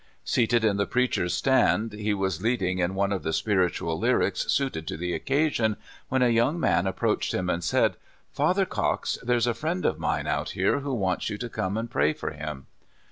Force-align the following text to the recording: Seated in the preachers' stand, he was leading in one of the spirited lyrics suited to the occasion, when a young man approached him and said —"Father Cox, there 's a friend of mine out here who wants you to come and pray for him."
Seated 0.23 0.65
in 0.65 0.77
the 0.77 0.87
preachers' 0.87 1.35
stand, 1.35 1.93
he 1.93 2.11
was 2.15 2.41
leading 2.41 2.79
in 2.79 2.95
one 2.95 3.11
of 3.13 3.21
the 3.21 3.31
spirited 3.31 3.81
lyrics 3.85 4.51
suited 4.51 4.87
to 4.87 4.97
the 4.97 5.13
occasion, 5.13 5.77
when 6.09 6.23
a 6.23 6.29
young 6.29 6.59
man 6.59 6.87
approached 6.87 7.35
him 7.35 7.51
and 7.51 7.63
said 7.63 7.97
—"Father 8.33 8.65
Cox, 8.65 9.19
there 9.21 9.39
's 9.39 9.45
a 9.45 9.53
friend 9.53 9.85
of 9.85 9.99
mine 9.99 10.25
out 10.25 10.49
here 10.57 10.79
who 10.79 10.95
wants 10.95 11.29
you 11.29 11.37
to 11.37 11.49
come 11.49 11.77
and 11.77 11.91
pray 11.91 12.13
for 12.13 12.31
him." 12.31 12.65